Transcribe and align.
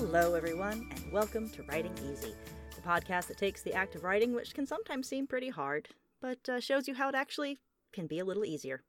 Hello, 0.00 0.34
everyone, 0.34 0.88
and 0.94 1.12
welcome 1.12 1.50
to 1.50 1.64
Writing 1.64 1.92
Easy, 2.08 2.32
the 2.76 2.80
podcast 2.82 3.26
that 3.26 3.36
takes 3.36 3.62
the 3.62 3.74
act 3.74 3.96
of 3.96 4.04
writing, 4.04 4.32
which 4.32 4.54
can 4.54 4.64
sometimes 4.64 5.08
seem 5.08 5.26
pretty 5.26 5.48
hard, 5.48 5.88
but 6.20 6.38
uh, 6.48 6.60
shows 6.60 6.86
you 6.86 6.94
how 6.94 7.08
it 7.08 7.16
actually 7.16 7.58
can 7.92 8.06
be 8.06 8.20
a 8.20 8.24
little 8.24 8.44
easier. 8.44 8.84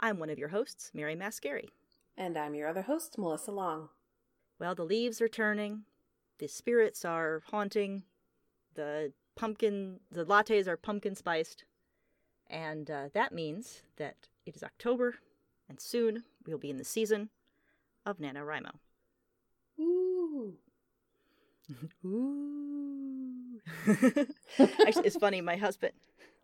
I'm 0.00 0.18
one 0.18 0.30
of 0.30 0.38
your 0.38 0.48
hosts, 0.48 0.90
Mary 0.94 1.14
Mascari. 1.14 1.68
And 2.16 2.38
I'm 2.38 2.54
your 2.54 2.68
other 2.68 2.80
host, 2.80 3.18
Melissa 3.18 3.52
Long. 3.52 3.90
Well, 4.58 4.74
the 4.74 4.86
leaves 4.86 5.20
are 5.20 5.28
turning, 5.28 5.82
the 6.38 6.48
spirits 6.48 7.04
are 7.04 7.42
haunting, 7.50 8.04
the 8.74 9.12
pumpkin, 9.36 10.00
the 10.10 10.24
lattes 10.24 10.66
are 10.66 10.78
pumpkin 10.78 11.14
spiced, 11.14 11.64
and 12.48 12.90
uh, 12.90 13.08
that 13.12 13.34
means 13.34 13.82
that 13.98 14.16
it 14.46 14.56
is 14.56 14.62
October, 14.62 15.16
and 15.68 15.78
soon 15.78 16.24
we'll 16.46 16.56
be 16.56 16.70
in 16.70 16.78
the 16.78 16.82
season 16.84 17.28
of 18.06 18.16
NaNoWriMo. 18.16 18.70
Ooh. 20.26 20.54
Ooh. 22.04 23.60
Actually, 24.58 25.06
it's 25.06 25.16
funny. 25.16 25.40
My 25.40 25.56
husband, 25.56 25.92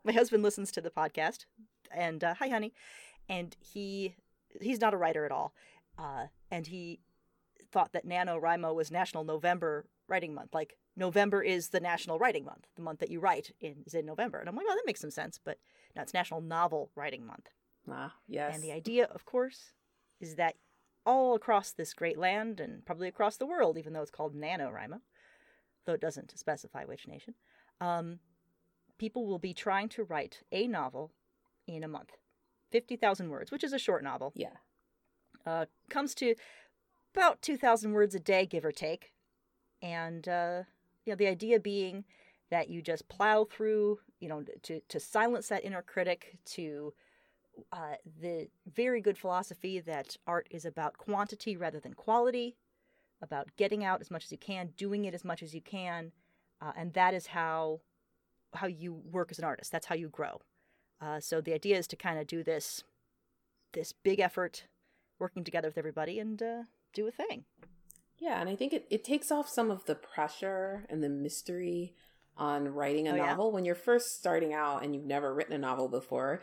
my 0.04 0.12
husband 0.12 0.42
listens 0.42 0.70
to 0.72 0.80
the 0.80 0.90
podcast, 0.90 1.46
and 1.90 2.22
uh, 2.24 2.34
hi, 2.34 2.48
honey, 2.48 2.72
and 3.28 3.56
he 3.60 4.14
he's 4.60 4.80
not 4.80 4.94
a 4.94 4.96
writer 4.96 5.24
at 5.24 5.32
all, 5.32 5.52
uh, 5.98 6.26
and 6.50 6.66
he 6.66 7.00
thought 7.70 7.92
that 7.92 8.06
NaNoWriMo 8.06 8.74
was 8.74 8.90
National 8.90 9.24
November 9.24 9.86
Writing 10.08 10.34
Month. 10.34 10.54
Like 10.54 10.76
November 10.96 11.42
is 11.42 11.68
the 11.68 11.80
National 11.80 12.18
Writing 12.18 12.44
Month, 12.44 12.66
the 12.76 12.82
month 12.82 13.00
that 13.00 13.10
you 13.10 13.20
write 13.20 13.52
in 13.60 13.82
is 13.86 13.94
in 13.94 14.06
November, 14.06 14.38
and 14.38 14.48
I'm 14.48 14.56
like, 14.56 14.66
oh, 14.68 14.74
that 14.74 14.86
makes 14.86 15.00
some 15.00 15.10
sense, 15.10 15.38
but 15.42 15.58
no, 15.94 16.02
it's 16.02 16.14
National 16.14 16.40
Novel 16.40 16.90
Writing 16.94 17.26
Month. 17.26 17.50
Ah, 17.90 18.14
yes. 18.26 18.54
And 18.54 18.62
the 18.62 18.72
idea, 18.72 19.04
of 19.04 19.24
course, 19.24 19.72
is 20.20 20.36
that 20.36 20.56
all 21.04 21.34
across 21.34 21.72
this 21.72 21.94
great 21.94 22.18
land 22.18 22.60
and 22.60 22.84
probably 22.84 23.08
across 23.08 23.36
the 23.36 23.46
world, 23.46 23.76
even 23.78 23.92
though 23.92 24.02
it's 24.02 24.10
called 24.10 24.34
NaNoWriMo, 24.34 25.00
though 25.84 25.94
it 25.94 26.00
doesn't 26.00 26.36
specify 26.38 26.84
which 26.84 27.08
nation, 27.08 27.34
um, 27.80 28.18
people 28.98 29.26
will 29.26 29.38
be 29.38 29.54
trying 29.54 29.88
to 29.90 30.04
write 30.04 30.42
a 30.52 30.66
novel 30.66 31.12
in 31.66 31.82
a 31.82 31.88
month. 31.88 32.12
50,000 32.70 33.28
words, 33.28 33.50
which 33.50 33.64
is 33.64 33.72
a 33.72 33.78
short 33.78 34.02
novel. 34.02 34.32
Yeah. 34.34 34.56
Uh, 35.44 35.66
comes 35.90 36.14
to 36.16 36.34
about 37.14 37.42
2,000 37.42 37.92
words 37.92 38.14
a 38.14 38.20
day, 38.20 38.46
give 38.46 38.64
or 38.64 38.72
take. 38.72 39.12
And, 39.82 40.26
uh, 40.28 40.62
you 41.04 41.12
know, 41.12 41.16
the 41.16 41.26
idea 41.26 41.58
being 41.58 42.04
that 42.50 42.70
you 42.70 42.80
just 42.80 43.08
plow 43.08 43.44
through, 43.44 43.98
you 44.20 44.28
know, 44.28 44.44
to, 44.62 44.80
to 44.88 45.00
silence 45.00 45.48
that 45.48 45.64
inner 45.64 45.82
critic, 45.82 46.38
to 46.44 46.94
uh, 47.72 47.94
the 48.20 48.48
very 48.66 49.00
good 49.00 49.18
philosophy 49.18 49.80
that 49.80 50.16
art 50.26 50.46
is 50.50 50.64
about 50.64 50.96
quantity 50.98 51.56
rather 51.56 51.80
than 51.80 51.94
quality, 51.94 52.56
about 53.20 53.48
getting 53.56 53.84
out 53.84 54.00
as 54.00 54.10
much 54.10 54.24
as 54.24 54.32
you 54.32 54.38
can, 54.38 54.70
doing 54.76 55.04
it 55.04 55.14
as 55.14 55.24
much 55.24 55.42
as 55.42 55.54
you 55.54 55.60
can, 55.60 56.12
uh, 56.60 56.72
and 56.76 56.92
that 56.94 57.14
is 57.14 57.28
how 57.28 57.80
how 58.54 58.66
you 58.66 58.92
work 58.92 59.30
as 59.30 59.38
an 59.38 59.44
artist. 59.44 59.72
That's 59.72 59.86
how 59.86 59.94
you 59.94 60.08
grow. 60.08 60.40
Uh, 61.00 61.20
so 61.20 61.40
the 61.40 61.54
idea 61.54 61.78
is 61.78 61.86
to 61.88 61.96
kind 61.96 62.18
of 62.18 62.26
do 62.26 62.42
this 62.44 62.84
this 63.72 63.92
big 63.92 64.20
effort, 64.20 64.64
working 65.18 65.44
together 65.44 65.68
with 65.68 65.78
everybody, 65.78 66.18
and 66.18 66.42
uh, 66.42 66.62
do 66.92 67.06
a 67.08 67.10
thing. 67.10 67.44
Yeah, 68.18 68.40
and 68.40 68.48
I 68.48 68.54
think 68.54 68.72
it, 68.72 68.86
it 68.90 69.02
takes 69.02 69.32
off 69.32 69.48
some 69.48 69.70
of 69.70 69.86
the 69.86 69.94
pressure 69.94 70.84
and 70.90 71.02
the 71.02 71.08
mystery 71.08 71.94
on 72.36 72.68
writing 72.68 73.08
a 73.08 73.12
Oh, 73.12 73.16
yeah. 73.16 73.26
novel. 73.26 73.50
When 73.52 73.64
you're 73.64 73.74
first 73.74 74.16
starting 74.18 74.52
out 74.54 74.84
and 74.84 74.94
you've 74.94 75.04
never 75.06 75.34
written 75.34 75.54
a 75.54 75.58
novel 75.58 75.88
before, 75.88 76.42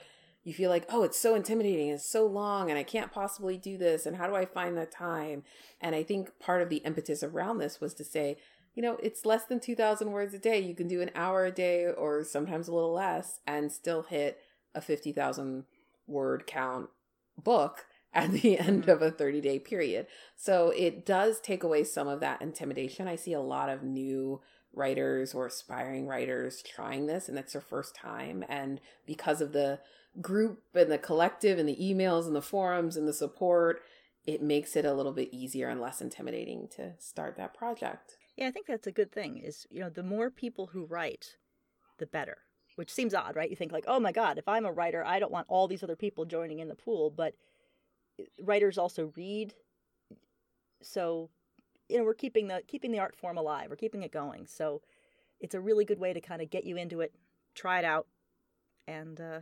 you 0.50 0.54
feel 0.56 0.70
like, 0.72 0.86
oh, 0.90 1.04
it's 1.04 1.18
so 1.20 1.36
intimidating, 1.36 1.90
it's 1.90 2.10
so 2.10 2.26
long, 2.26 2.70
and 2.70 2.78
I 2.78 2.84
can't 2.84 3.12
possibly 3.12 3.56
do 3.56 3.78
this, 3.78 4.06
and 4.06 4.18
how 4.18 4.28
do 4.28 4.36
I 4.36 4.46
find 4.46 4.76
the 4.76 4.86
time? 4.88 5.44
And 5.80 5.96
I 5.96 6.04
think 6.04 6.40
part 6.40 6.62
of 6.62 6.70
the 6.70 6.78
impetus 6.78 7.24
around 7.24 7.60
this 7.60 7.80
was 7.80 7.94
to 7.94 8.04
say, 8.04 8.38
you 8.74 8.82
know, 8.82 8.98
it's 9.04 9.26
less 9.26 9.46
than 9.46 9.60
2,000 9.60 10.12
words 10.12 10.34
a 10.34 10.40
day. 10.40 10.60
You 10.60 10.74
can 10.74 10.88
do 10.88 11.02
an 11.02 11.12
hour 11.14 11.46
a 11.46 11.52
day 11.52 11.86
or 11.86 12.24
sometimes 12.24 12.68
a 12.68 12.74
little 12.74 12.94
less 12.94 13.40
and 13.46 13.72
still 13.72 14.04
hit 14.04 14.40
a 14.74 14.82
50,000 14.82 15.66
word 16.08 16.48
count 16.48 16.90
book 17.38 17.86
at 18.14 18.32
the 18.32 18.58
end 18.68 18.86
Mhm. 18.86 18.88
of 18.92 19.02
a 19.02 19.12
30 19.12 19.42
day 19.42 19.60
period. 19.60 20.08
So 20.36 20.70
it 20.70 21.06
does 21.06 21.40
take 21.40 21.64
away 21.64 21.84
some 21.84 22.08
of 22.08 22.22
that 22.22 22.42
intimidation. 22.42 23.08
I 23.08 23.16
see 23.16 23.34
a 23.34 23.42
lot 23.42 23.70
of 23.70 23.84
new 23.84 24.42
writers 24.74 25.34
or 25.34 25.48
aspiring 25.48 26.08
writers 26.08 26.62
trying 26.62 27.08
this 27.08 27.28
and 27.28 27.38
it's 27.38 27.54
their 27.54 27.62
first 27.62 27.96
time. 27.96 28.46
And 28.48 28.80
because 29.06 29.42
of 29.42 29.52
the 29.52 29.80
group 30.22 30.62
and 30.74 30.92
the 30.92 30.98
collective 30.98 31.58
and 31.58 31.68
the 31.68 31.78
emails 31.78 32.26
and 32.26 32.36
the 32.36 32.42
forums 32.42 32.98
and 32.98 33.08
the 33.08 33.14
support, 33.14 33.82
it 34.26 34.42
makes 34.42 34.76
it 34.76 34.86
a 34.86 34.94
little 34.94 35.14
bit 35.14 35.30
easier 35.32 35.70
and 35.70 35.82
less 35.82 36.02
intimidating 36.02 36.68
to 36.76 36.94
start 37.00 37.36
that 37.38 37.54
project. 37.54 38.18
Yeah, 38.36 38.48
I 38.48 38.52
think 38.52 38.68
that's 38.68 38.88
a 38.88 38.92
good 38.92 39.12
thing. 39.12 39.38
Is 39.38 39.66
you 39.70 39.82
know, 39.82 39.90
the 39.90 40.04
more 40.04 40.30
people 40.30 40.68
who 40.68 40.86
write, 40.86 41.36
the 41.98 42.06
better. 42.06 42.38
Which 42.76 42.94
seems 42.94 43.14
odd, 43.14 43.36
right? 43.36 43.50
You 43.50 43.58
think 43.58 43.74
like, 43.74 43.84
oh 43.88 44.00
my 44.00 44.14
god, 44.14 44.38
if 44.38 44.48
I'm 44.48 44.66
a 44.66 44.72
writer, 44.72 45.04
I 45.04 45.20
don't 45.20 45.34
want 45.34 45.48
all 45.50 45.68
these 45.68 45.84
other 45.84 45.98
people 45.98 46.24
joining 46.24 46.60
in 46.60 46.70
the 46.70 46.76
pool. 46.76 47.10
But 47.10 47.34
eh, 48.18 48.24
writers 48.42 48.78
also 48.78 49.12
read, 49.18 49.54
so 50.82 51.30
you 51.90 51.98
know, 51.98 52.06
we're 52.06 52.14
keeping 52.14 52.48
the 52.48 52.62
keeping 52.68 52.92
the 52.92 53.00
art 53.00 53.16
form 53.18 53.38
alive. 53.38 53.70
We're 53.70 53.76
keeping 53.76 54.04
it 54.04 54.14
going. 54.14 54.48
So 54.48 54.82
it's 55.42 55.56
a 55.56 55.60
really 55.60 55.84
good 55.84 56.00
way 56.00 56.14
to 56.14 56.22
kind 56.22 56.42
of 56.42 56.50
get 56.50 56.64
you 56.64 56.78
into 56.78 57.02
it, 57.02 57.14
try 57.54 57.80
it 57.80 57.86
out, 57.86 58.08
and 58.88 59.20
uh, 59.20 59.40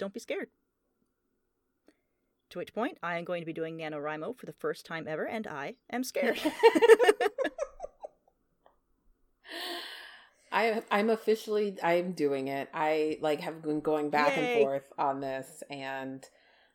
don't 0.00 0.12
be 0.14 0.18
scared. 0.20 0.48
To 2.50 2.58
which 2.58 2.74
point, 2.74 2.98
I 3.00 3.16
am 3.18 3.24
going 3.24 3.42
to 3.42 3.46
be 3.46 3.52
doing 3.52 3.78
NaNoWriMo 3.78 4.36
for 4.36 4.46
the 4.46 4.52
first 4.52 4.84
time 4.84 5.06
ever, 5.06 5.24
and 5.24 5.46
I 5.46 5.74
am 5.92 6.02
scared. 6.02 6.40
I 10.52 10.82
I'm 10.90 11.10
officially 11.10 11.76
I'm 11.82 12.12
doing 12.12 12.48
it. 12.48 12.68
I 12.74 13.18
like 13.20 13.40
have 13.40 13.62
been 13.62 13.80
going 13.80 14.10
back 14.10 14.36
Yay. 14.36 14.54
and 14.54 14.62
forth 14.62 14.92
on 14.98 15.20
this 15.20 15.62
and 15.70 16.28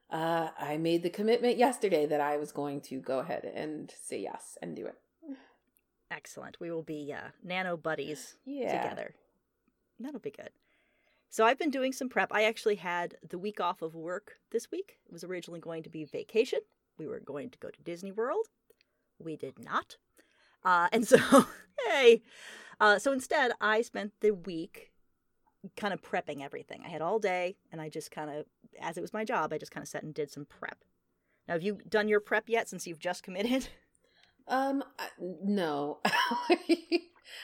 uh 0.09 0.50
I 0.58 0.78
made 0.78 1.03
the 1.03 1.09
commitment 1.09 1.58
yesterday 1.58 2.06
that 2.06 2.22
I 2.22 2.38
was 2.38 2.53
going 2.53 2.80
to 2.81 3.00
go 3.02 3.19
ahead 3.19 3.44
and 3.44 3.94
say 4.02 4.19
yes 4.22 4.58
and 4.62 4.75
do 4.78 4.85
it. 4.85 4.96
Excellent. 6.09 6.58
We 6.62 6.72
will 6.72 6.84
be 6.84 7.14
uh, 7.14 7.31
nano 7.44 7.75
buddies 7.75 8.35
Yeah. 8.46 8.81
together. 8.81 9.16
That'll 10.00 10.19
be 10.22 10.31
good. 10.31 10.52
So 11.35 11.46
I've 11.46 11.59
been 11.59 11.69
doing 11.69 11.91
some 11.91 12.07
prep. 12.07 12.29
I 12.31 12.46
actually 12.46 12.75
had 12.75 13.16
the 13.28 13.38
week 13.38 13.59
off 13.59 13.81
of 13.81 13.94
work 13.94 14.38
this 14.51 14.72
week. 14.72 15.00
It 15.06 15.12
was 15.12 15.25
originally 15.25 15.59
going 15.59 15.84
to 15.84 15.90
be 15.90 16.06
vacation. 16.06 16.59
We 16.97 17.07
were 17.07 17.19
going 17.19 17.50
to 17.50 17.59
go 17.59 17.69
to 17.69 17.81
Disney 17.81 18.13
World. 18.13 18.46
We 19.19 19.35
did 19.35 19.59
not. 19.59 19.97
Uh, 20.63 20.88
and 20.94 21.06
so, 21.09 21.18
hey. 21.90 22.22
Uh, 22.79 23.00
so 23.00 23.12
instead, 23.12 23.51
I 23.59 23.81
spent 23.81 24.13
the 24.22 24.31
week 24.31 24.94
kind 25.75 25.94
of 25.94 26.01
prepping 26.01 26.41
everything. 26.41 26.84
I 26.85 26.88
had 26.88 27.01
all 27.01 27.19
day, 27.19 27.57
and 27.69 27.81
I 27.81 27.90
just 27.90 28.12
kind 28.12 28.29
of, 28.29 28.46
as 28.79 28.97
it 28.97 29.02
was 29.02 29.12
my 29.12 29.25
job, 29.25 29.52
I 29.52 29.57
just 29.57 29.73
kind 29.73 29.84
of 29.84 29.90
sat 29.90 30.03
and 30.03 30.13
did 30.13 30.31
some 30.31 30.46
prep. 30.46 30.85
Now, 31.50 31.56
have 31.56 31.63
you 31.63 31.79
done 31.90 32.07
your 32.07 32.22
prep 32.22 32.47
yet 32.47 32.69
since 32.69 32.88
you've 32.88 33.00
just 33.00 33.23
committed? 33.23 33.67
Um 34.47 34.84
no. 35.19 35.97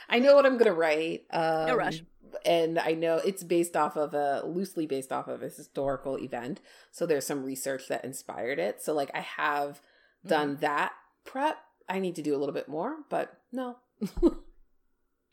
I 0.07 0.19
know 0.19 0.35
what 0.35 0.45
I'm 0.45 0.59
going 0.59 0.69
to 0.69 0.73
write. 0.73 1.25
Um 1.31 1.65
No 1.65 1.75
rush. 1.75 2.03
And 2.45 2.79
I 2.79 2.93
know 2.93 3.17
it's 3.17 3.43
based 3.43 3.75
off 3.75 3.95
of 3.95 4.13
a 4.13 4.43
loosely 4.45 4.85
based 4.85 5.11
off 5.11 5.27
of 5.27 5.41
a 5.41 5.49
historical 5.49 6.17
event. 6.17 6.59
So 6.91 7.05
there's 7.05 7.25
some 7.25 7.43
research 7.43 7.87
that 7.87 8.03
inspired 8.03 8.59
it. 8.59 8.81
So 8.81 8.93
like 8.93 9.11
I 9.13 9.21
have 9.21 9.81
done 10.25 10.57
that 10.61 10.93
prep. 11.25 11.57
I 11.89 11.99
need 11.99 12.15
to 12.15 12.21
do 12.21 12.35
a 12.35 12.39
little 12.39 12.53
bit 12.53 12.67
more, 12.67 12.97
but 13.09 13.37
no. 13.51 13.77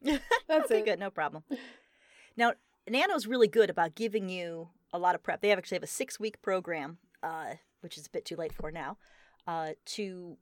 That's 0.03 0.21
okay, 0.51 0.81
it. 0.81 0.85
good, 0.85 0.99
no 0.99 1.11
problem. 1.11 1.45
Now, 2.37 2.55
Nano's 2.89 3.27
really 3.27 3.49
good 3.49 3.71
about 3.71 3.95
giving 3.95 4.29
you 4.29 4.69
a 4.93 4.99
lot 4.99 5.15
of 5.15 5.23
prep. 5.23 5.41
They 5.41 5.49
have 5.49 5.59
actually 5.59 5.77
have 5.77 5.83
a 5.83 5.89
six 5.89 6.19
week 6.19 6.41
program, 6.43 6.99
uh, 7.23 7.55
which 7.81 7.99
is 7.99 8.07
a 8.07 8.11
bit 8.11 8.25
too 8.25 8.37
late 8.37 8.53
for 8.53 8.71
now, 8.71 8.97
uh, 9.47 9.71
to 9.87 10.37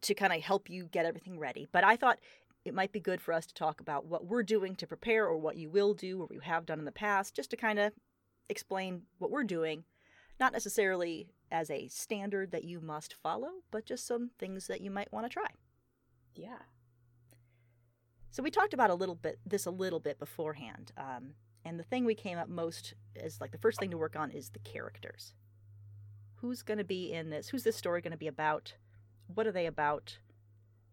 to 0.00 0.14
kind 0.14 0.32
of 0.32 0.40
help 0.42 0.70
you 0.70 0.84
get 0.84 1.06
everything 1.06 1.38
ready. 1.38 1.66
But 1.72 1.82
I 1.84 1.96
thought 1.96 2.18
it 2.64 2.74
might 2.74 2.92
be 2.92 3.00
good 3.00 3.20
for 3.20 3.32
us 3.32 3.46
to 3.46 3.54
talk 3.54 3.80
about 3.80 4.06
what 4.06 4.26
we're 4.26 4.42
doing 4.42 4.76
to 4.76 4.86
prepare, 4.86 5.26
or 5.26 5.36
what 5.36 5.56
you 5.56 5.70
will 5.70 5.94
do, 5.94 6.20
or 6.20 6.26
what 6.26 6.34
you 6.34 6.40
have 6.40 6.66
done 6.66 6.78
in 6.78 6.84
the 6.84 6.92
past, 6.92 7.34
just 7.34 7.50
to 7.50 7.56
kind 7.56 7.78
of 7.78 7.92
explain 8.48 9.02
what 9.18 9.30
we're 9.30 9.44
doing, 9.44 9.84
not 10.40 10.52
necessarily 10.52 11.28
as 11.50 11.70
a 11.70 11.88
standard 11.88 12.50
that 12.50 12.64
you 12.64 12.80
must 12.80 13.14
follow, 13.14 13.48
but 13.70 13.86
just 13.86 14.06
some 14.06 14.30
things 14.38 14.66
that 14.66 14.80
you 14.80 14.90
might 14.90 15.12
want 15.12 15.24
to 15.24 15.30
try. 15.30 15.48
Yeah. 16.34 16.58
So 18.30 18.42
we 18.42 18.50
talked 18.50 18.74
about 18.74 18.90
a 18.90 18.94
little 18.94 19.14
bit 19.14 19.38
this 19.46 19.66
a 19.66 19.70
little 19.70 20.00
bit 20.00 20.18
beforehand, 20.18 20.92
um, 20.96 21.34
and 21.64 21.78
the 21.78 21.84
thing 21.84 22.04
we 22.04 22.14
came 22.14 22.38
up 22.38 22.48
most 22.48 22.94
is 23.16 23.40
like 23.40 23.52
the 23.52 23.58
first 23.58 23.80
thing 23.80 23.90
to 23.90 23.98
work 23.98 24.16
on 24.16 24.30
is 24.30 24.50
the 24.50 24.58
characters. 24.60 25.34
Who's 26.36 26.62
going 26.62 26.78
to 26.78 26.84
be 26.84 27.12
in 27.12 27.30
this? 27.30 27.48
Who's 27.48 27.64
this 27.64 27.76
story 27.76 28.00
going 28.00 28.12
to 28.12 28.18
be 28.18 28.28
about? 28.28 28.74
What 29.26 29.46
are 29.46 29.52
they 29.52 29.66
about? 29.66 30.18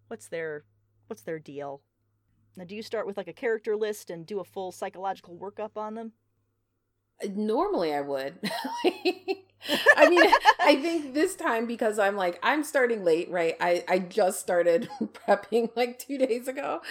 What's 0.08 0.28
their 0.28 0.64
what's 1.08 1.22
their 1.24 1.40
deal? 1.40 1.82
Now, 2.58 2.64
do 2.64 2.76
you 2.76 2.84
start 2.84 3.06
with 3.06 3.18
like 3.18 3.28
a 3.28 3.34
character 3.34 3.76
list 3.76 4.10
and 4.10 4.26
do 4.26 4.40
a 4.40 4.46
full 4.46 4.72
psychological 4.72 5.38
workup 5.38 5.78
on 5.78 5.96
them? 5.96 6.14
Uh, 7.24 7.28
normally 7.34 7.94
I 7.94 8.02
would. 8.02 8.40
I 9.98 10.10
mean, 10.10 10.30
I 10.60 10.76
think 10.76 11.14
this 11.14 11.36
time 11.36 11.66
because 11.66 11.98
I'm 11.98 12.16
like 12.16 12.40
I'm 12.44 12.64
starting 12.64 13.04
late, 13.04 13.30
right? 13.32 13.56
I 13.60 13.84
I 13.88 14.00
just 14.00 14.40
started 14.40 14.90
prepping 15.02 15.76
like 15.76 16.00
2 16.00 16.18
days 16.18 16.48
ago. 16.48 16.82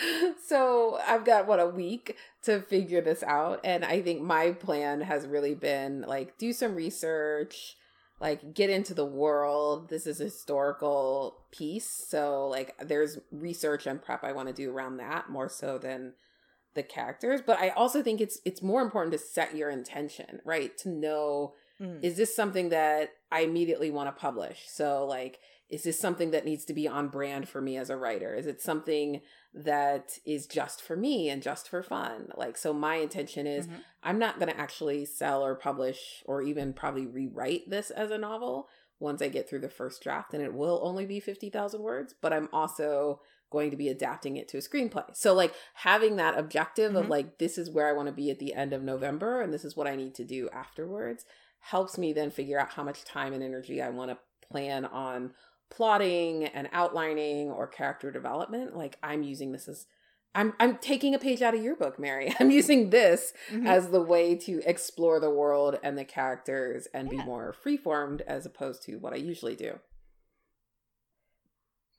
So, 0.45 0.99
I've 1.07 1.25
got 1.25 1.47
what 1.47 1.61
a 1.61 1.67
week 1.67 2.17
to 2.43 2.61
figure 2.61 3.01
this 3.01 3.23
out 3.23 3.61
and 3.65 3.85
I 3.85 4.03
think 4.03 4.23
my 4.23 4.53
plan 4.53 5.01
has 5.03 5.27
really 5.27 5.55
been 5.55 6.03
like 6.03 6.37
do 6.37 6.53
some 6.53 6.75
research, 6.75 7.77
like 8.25 8.55
get 8.55 8.71
into 8.71 8.95
the 8.95 9.05
world. 9.05 9.91
This 9.91 10.07
is 10.07 10.19
a 10.19 10.25
historical 10.25 11.45
piece, 11.53 11.89
so 11.89 12.49
like 12.49 12.75
there's 12.79 13.19
research 13.31 13.87
and 13.87 14.03
prep 14.03 14.25
I 14.25 14.33
want 14.33 14.49
to 14.49 14.55
do 14.55 14.73
around 14.73 14.97
that 14.97 15.29
more 15.29 15.51
so 15.51 15.77
than 15.77 16.15
the 16.75 16.83
characters, 16.83 17.43
but 17.47 17.59
I 17.59 17.69
also 17.69 18.03
think 18.03 18.23
it's 18.23 18.41
it's 18.47 18.63
more 18.63 18.81
important 18.81 19.13
to 19.13 19.19
set 19.19 19.55
your 19.55 19.69
intention, 19.69 20.41
right? 20.43 20.77
To 20.79 20.89
know 20.89 21.53
mm. 21.79 22.03
is 22.03 22.17
this 22.17 22.35
something 22.35 22.71
that 22.71 23.11
I 23.31 23.41
immediately 23.41 23.91
want 23.91 24.09
to 24.09 24.19
publish? 24.19 24.65
So 24.69 25.05
like 25.07 25.39
is 25.75 25.83
this 25.83 25.99
something 25.99 26.31
that 26.31 26.45
needs 26.45 26.65
to 26.67 26.73
be 26.73 26.87
on 26.87 27.09
brand 27.09 27.49
for 27.49 27.61
me 27.61 27.77
as 27.77 27.91
a 27.91 27.97
writer? 27.97 28.33
Is 28.33 28.47
it 28.47 28.63
something 28.63 29.23
that 29.53 30.19
is 30.25 30.47
just 30.47 30.81
for 30.81 30.97
me 30.97 31.29
and 31.29 31.43
just 31.43 31.69
for 31.69 31.83
fun? 31.83 32.29
Like 32.37 32.57
so 32.57 32.73
my 32.73 32.95
intention 32.97 33.49
is 33.49 33.67
mm-hmm. 33.67 33.79
I'm 34.01 34.21
not 34.21 34.39
going 34.39 34.53
to 34.53 34.61
actually 34.61 35.05
sell 35.05 35.45
or 35.45 35.57
publish 35.57 36.23
or 36.27 36.43
even 36.43 36.75
probably 36.75 37.09
rewrite 37.09 37.69
this 37.69 37.91
as 37.91 38.13
a 38.13 38.19
novel 38.19 38.69
once 39.01 39.21
I 39.21 39.27
get 39.27 39.49
through 39.51 39.63
the 39.63 39.69
first 39.69 40.01
draft 40.01 40.33
and 40.33 40.45
it 40.45 40.55
will 40.55 40.81
only 40.85 41.07
be 41.07 41.19
50,000 41.19 41.83
words, 41.83 42.15
but 42.23 42.33
I'm 42.33 42.49
also 42.53 43.21
going 43.51 43.73
to 43.73 43.77
be 43.77 43.89
adapting 43.89 44.37
it 44.37 44.47
to 44.49 44.59
a 44.59 44.61
screenplay. 44.61 45.05
So 45.17 45.35
like 45.35 45.55
having 45.75 46.15
that 46.17 46.39
objective 46.39 46.93
mm-hmm. 46.93 47.03
of 47.03 47.09
like 47.09 47.39
this 47.39 47.59
is 47.59 47.69
where 47.69 47.89
I 47.89 47.95
want 47.95 48.07
to 48.07 48.15
be 48.15 48.31
at 48.31 48.39
the 48.39 48.55
end 48.55 48.73
of 48.73 48.85
November 48.85 49.41
and 49.41 49.53
this 49.53 49.65
is 49.65 49.77
what 49.77 49.89
I 49.89 49.97
need 49.97 50.15
to 50.15 50.25
do 50.25 50.49
afterwards 50.53 51.25
helps 51.59 51.99
me 51.99 52.13
then 52.13 52.31
figure 52.31 52.61
out 52.61 52.71
how 52.71 52.85
much 52.85 53.05
time 53.05 53.33
and 53.33 53.43
energy 53.43 53.83
I 53.83 53.91
want 53.91 54.13
to 54.13 54.19
plan 54.51 54.85
on 54.85 55.33
plotting 55.71 56.45
and 56.45 56.69
outlining 56.73 57.51
or 57.51 57.67
character 57.67 58.11
development. 58.11 58.77
Like 58.77 58.99
I'm 59.03 59.23
using 59.23 59.53
this 59.53 59.69
as 59.69 59.87
I'm 60.35 60.53
I'm 60.59 60.79
taking 60.79 61.15
a 61.15 61.19
page 61.19 61.43
out 61.43 61.55
of 61.55 61.63
your 61.63 61.77
book, 61.77 61.99
Mary. 61.99 62.35
I'm 62.41 62.51
using 62.51 62.91
this 62.91 63.33
mm-hmm. 63.51 63.67
as 63.67 63.91
the 63.91 64.03
way 64.03 64.37
to 64.37 64.61
explore 64.65 65.21
the 65.21 65.31
world 65.31 65.79
and 65.83 65.97
the 65.97 66.05
characters 66.05 66.87
and 66.93 67.11
yeah. 67.11 67.19
be 67.19 67.25
more 67.25 67.55
freeformed 67.65 68.21
as 68.23 68.47
opposed 68.47 68.83
to 68.85 68.97
what 68.97 69.13
I 69.13 69.17
usually 69.17 69.57
do 69.57 69.79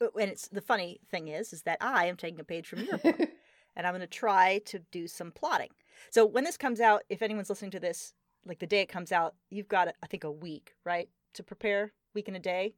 and 0.02 0.30
it's 0.30 0.48
the 0.48 0.62
funny 0.62 1.00
thing 1.10 1.28
is 1.28 1.54
is 1.54 1.64
that 1.64 1.78
I 1.82 2.06
am 2.06 2.18
taking 2.18 2.40
a 2.40 2.44
page 2.44 2.68
from 2.68 2.84
your 2.84 2.98
book 2.98 3.20
and 3.76 3.88
I'm 3.88 3.94
going 3.94 4.02
to 4.02 4.08
try 4.08 4.60
to 4.66 4.80
do 4.92 5.08
some 5.08 5.32
plotting. 5.32 5.70
So 6.12 6.26
when 6.26 6.44
this 6.44 6.58
comes 6.58 6.80
out, 6.80 7.04
if 7.10 7.22
anyone's 7.22 7.50
listening 7.50 7.72
to 7.72 7.80
this, 7.80 8.14
like 8.46 8.60
the 8.60 8.68
day 8.68 8.82
it 8.82 8.90
comes 8.90 9.12
out, 9.12 9.36
you've 9.50 9.68
got 9.68 9.88
I 10.04 10.08
think 10.08 10.24
a 10.24 10.32
week, 10.32 10.74
right, 10.86 11.10
to 11.34 11.44
prepare, 11.44 11.94
week 12.14 12.28
and 12.28 12.38
a 12.38 12.40
day. 12.40 12.76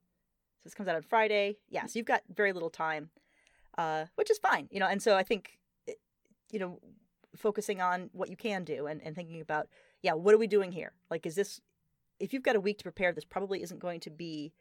So 0.60 0.64
this 0.66 0.74
comes 0.74 0.90
out 0.90 0.96
on 0.96 1.02
Friday. 1.02 1.58
Yeah, 1.70 1.86
so 1.86 2.00
you've 2.00 2.06
got 2.06 2.24
very 2.34 2.54
little 2.54 2.70
time, 2.70 3.10
uh, 3.78 4.06
which 4.16 4.32
is 4.32 4.38
fine, 4.38 4.68
you 4.72 4.80
know. 4.80 4.88
And 4.88 5.02
so 5.02 5.16
I 5.16 5.24
think, 5.24 5.58
eh, 5.88 5.94
you 6.52 6.60
know, 6.60 6.80
focusing 7.36 7.82
on 7.82 8.10
what 8.14 8.30
you 8.30 8.36
can 8.36 8.64
do 8.64 8.88
and, 8.88 9.02
and 9.04 9.16
thinking 9.16 9.42
about, 9.42 9.68
yeah, 10.02 10.14
what 10.14 10.34
are 10.34 10.38
we 10.38 10.48
doing 10.48 10.72
here? 10.72 10.94
Like, 11.10 11.26
is 11.26 11.36
this 11.36 11.62
if 12.20 12.34
you've 12.34 12.44
got 12.44 12.56
a 12.56 12.60
week 12.60 12.80
to 12.80 12.84
prepare, 12.84 13.12
this 13.12 13.26
probably 13.26 13.62
isn't 13.62 13.80
going 13.80 14.00
to 14.02 14.10
be 14.10 14.54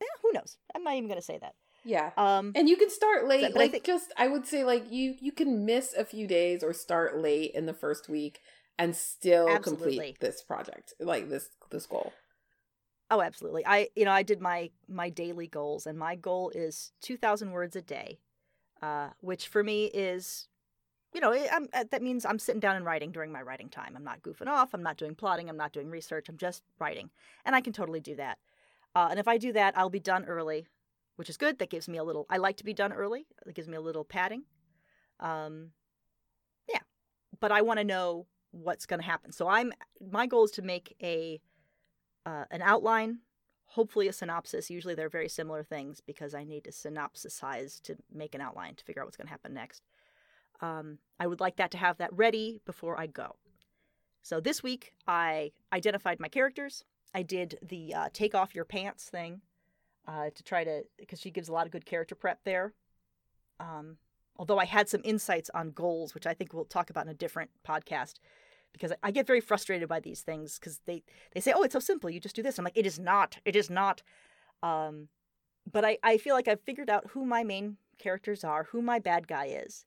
eh, 0.00 0.04
who 0.22 0.32
knows? 0.32 0.58
I'm 0.74 0.84
not 0.84 0.94
even 0.94 1.08
going 1.08 1.20
to 1.20 1.24
say 1.24 1.38
that. 1.38 1.54
Yeah. 1.84 2.10
Um, 2.16 2.52
and 2.54 2.68
you 2.68 2.76
can 2.76 2.90
start 2.90 3.26
late. 3.26 3.54
Like, 3.54 3.56
I 3.56 3.68
think, 3.68 3.84
just 3.84 4.12
I 4.16 4.28
would 4.28 4.46
say, 4.46 4.64
like 4.64 4.90
you 4.90 5.14
you 5.20 5.32
can 5.32 5.64
miss 5.64 5.94
a 5.94 6.04
few 6.04 6.26
days 6.26 6.62
or 6.62 6.72
start 6.72 7.18
late 7.18 7.52
in 7.54 7.66
the 7.66 7.72
first 7.72 8.08
week 8.08 8.40
and 8.78 8.94
still 8.94 9.48
absolutely. 9.48 9.96
complete 9.96 10.20
this 10.20 10.42
project, 10.42 10.94
like 11.00 11.28
this 11.28 11.48
this 11.70 11.86
goal. 11.86 12.12
Oh, 13.10 13.20
absolutely. 13.20 13.66
I 13.66 13.88
you 13.96 14.04
know 14.04 14.12
I 14.12 14.22
did 14.22 14.40
my 14.40 14.70
my 14.88 15.10
daily 15.10 15.46
goals, 15.48 15.86
and 15.86 15.98
my 15.98 16.14
goal 16.16 16.50
is 16.54 16.92
two 17.00 17.16
thousand 17.16 17.50
words 17.52 17.76
a 17.76 17.82
day, 17.82 18.20
uh, 18.82 19.10
which 19.20 19.48
for 19.48 19.62
me 19.64 19.86
is. 19.86 20.46
You 21.12 21.20
know, 21.20 21.32
I'm, 21.32 21.66
uh, 21.72 21.82
that 21.90 22.02
means 22.02 22.24
I'm 22.24 22.38
sitting 22.38 22.60
down 22.60 22.76
and 22.76 22.84
writing 22.84 23.10
during 23.10 23.32
my 23.32 23.42
writing 23.42 23.68
time. 23.68 23.94
I'm 23.96 24.04
not 24.04 24.22
goofing 24.22 24.46
off. 24.46 24.72
I'm 24.72 24.82
not 24.84 24.96
doing 24.96 25.16
plotting. 25.16 25.48
I'm 25.48 25.56
not 25.56 25.72
doing 25.72 25.90
research. 25.90 26.28
I'm 26.28 26.36
just 26.36 26.62
writing. 26.78 27.10
And 27.44 27.56
I 27.56 27.60
can 27.60 27.72
totally 27.72 27.98
do 27.98 28.14
that. 28.14 28.38
Uh, 28.94 29.08
and 29.10 29.18
if 29.18 29.26
I 29.26 29.36
do 29.36 29.52
that, 29.54 29.76
I'll 29.76 29.90
be 29.90 29.98
done 29.98 30.24
early, 30.26 30.68
which 31.16 31.28
is 31.28 31.36
good. 31.36 31.58
That 31.58 31.68
gives 31.68 31.88
me 31.88 31.98
a 31.98 32.04
little. 32.04 32.26
I 32.30 32.36
like 32.36 32.58
to 32.58 32.64
be 32.64 32.72
done 32.72 32.92
early. 32.92 33.26
That 33.44 33.56
gives 33.56 33.66
me 33.66 33.76
a 33.76 33.80
little 33.80 34.04
padding. 34.04 34.44
Um, 35.18 35.70
yeah, 36.68 36.78
but 37.40 37.50
I 37.50 37.62
want 37.62 37.80
to 37.80 37.84
know 37.84 38.28
what's 38.52 38.86
going 38.86 39.00
to 39.00 39.06
happen. 39.06 39.32
So 39.32 39.48
I'm. 39.48 39.72
My 40.12 40.26
goal 40.26 40.44
is 40.44 40.52
to 40.52 40.62
make 40.62 40.94
a 41.02 41.40
uh, 42.26 42.44
an 42.50 42.62
outline, 42.62 43.18
hopefully 43.66 44.08
a 44.08 44.12
synopsis. 44.12 44.70
Usually 44.70 44.94
they're 44.94 45.08
very 45.08 45.28
similar 45.28 45.62
things 45.62 46.00
because 46.00 46.34
I 46.34 46.44
need 46.44 46.64
to 46.64 46.70
synopsisize 46.70 47.80
to 47.82 47.96
make 48.12 48.34
an 48.34 48.40
outline 48.40 48.74
to 48.74 48.84
figure 48.84 49.02
out 49.02 49.06
what's 49.06 49.16
going 49.16 49.26
to 49.26 49.32
happen 49.32 49.54
next. 49.54 49.82
Um, 50.60 50.98
I 51.18 51.26
would 51.26 51.40
like 51.40 51.56
that 51.56 51.70
to 51.72 51.78
have 51.78 51.98
that 51.98 52.12
ready 52.12 52.60
before 52.66 52.98
I 52.98 53.06
go. 53.06 53.36
So 54.22 54.40
this 54.40 54.62
week 54.62 54.92
I 55.06 55.52
identified 55.72 56.20
my 56.20 56.28
characters. 56.28 56.84
I 57.14 57.22
did 57.22 57.58
the 57.62 57.94
uh, 57.94 58.08
take 58.12 58.34
off 58.34 58.54
your 58.54 58.64
pants 58.64 59.08
thing 59.08 59.40
uh, 60.06 60.30
to 60.34 60.42
try 60.42 60.64
to, 60.64 60.82
because 60.98 61.20
she 61.20 61.30
gives 61.30 61.48
a 61.48 61.52
lot 61.52 61.66
of 61.66 61.72
good 61.72 61.86
character 61.86 62.14
prep 62.14 62.40
there. 62.44 62.74
Um, 63.58 63.96
although 64.36 64.58
I 64.58 64.64
had 64.64 64.88
some 64.88 65.00
insights 65.04 65.50
on 65.54 65.70
goals, 65.70 66.14
which 66.14 66.26
I 66.26 66.34
think 66.34 66.52
we'll 66.52 66.64
talk 66.64 66.90
about 66.90 67.06
in 67.06 67.10
a 67.10 67.14
different 67.14 67.50
podcast, 67.66 68.14
because 68.72 68.92
I 69.02 69.10
get 69.10 69.26
very 69.26 69.40
frustrated 69.40 69.88
by 69.88 70.00
these 70.00 70.22
things 70.22 70.58
because 70.58 70.80
they, 70.86 71.02
they 71.34 71.40
say, 71.40 71.52
oh, 71.54 71.62
it's 71.62 71.72
so 71.72 71.80
simple. 71.80 72.10
You 72.10 72.20
just 72.20 72.36
do 72.36 72.42
this. 72.42 72.58
I'm 72.58 72.64
like, 72.64 72.76
it 72.76 72.86
is 72.86 72.98
not. 72.98 73.38
It 73.44 73.56
is 73.56 73.70
not. 73.70 74.02
Um, 74.62 75.08
but 75.70 75.84
I, 75.84 75.98
I 76.02 76.16
feel 76.16 76.34
like 76.34 76.48
I've 76.48 76.60
figured 76.60 76.90
out 76.90 77.10
who 77.10 77.24
my 77.24 77.44
main 77.44 77.76
characters 77.98 78.44
are, 78.44 78.64
who 78.70 78.82
my 78.82 78.98
bad 78.98 79.28
guy 79.28 79.46
is. 79.46 79.84